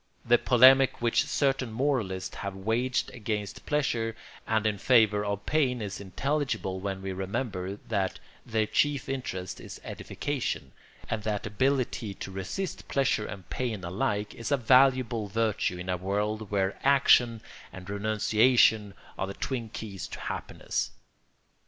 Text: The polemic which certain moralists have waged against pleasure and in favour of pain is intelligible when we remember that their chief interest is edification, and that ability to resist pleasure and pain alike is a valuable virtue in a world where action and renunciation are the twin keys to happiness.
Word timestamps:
The 0.25 0.39
polemic 0.39 0.99
which 0.99 1.25
certain 1.27 1.71
moralists 1.71 2.37
have 2.37 2.55
waged 2.55 3.11
against 3.11 3.67
pleasure 3.67 4.15
and 4.47 4.65
in 4.65 4.79
favour 4.79 5.23
of 5.23 5.45
pain 5.45 5.79
is 5.79 6.01
intelligible 6.01 6.79
when 6.79 7.03
we 7.03 7.13
remember 7.13 7.75
that 7.87 8.17
their 8.43 8.65
chief 8.65 9.07
interest 9.07 9.61
is 9.61 9.79
edification, 9.83 10.71
and 11.07 11.21
that 11.21 11.45
ability 11.45 12.15
to 12.15 12.31
resist 12.31 12.87
pleasure 12.87 13.27
and 13.27 13.47
pain 13.51 13.83
alike 13.83 14.33
is 14.33 14.51
a 14.51 14.57
valuable 14.57 15.27
virtue 15.27 15.77
in 15.77 15.87
a 15.87 15.97
world 15.97 16.49
where 16.49 16.79
action 16.81 17.39
and 17.71 17.87
renunciation 17.87 18.95
are 19.19 19.27
the 19.27 19.35
twin 19.35 19.69
keys 19.69 20.07
to 20.07 20.19
happiness. 20.19 20.89